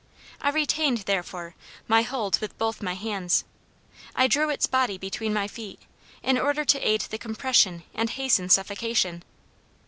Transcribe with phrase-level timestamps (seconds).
[0.41, 1.53] I retained, therefore,
[1.87, 3.43] my hold with both my hands;
[4.15, 5.79] I drew its body between my feet,
[6.23, 9.21] in order to aid the compression and hasten suffocation.